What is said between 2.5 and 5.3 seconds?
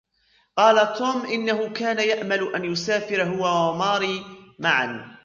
ان يسافر هو و ماري معا.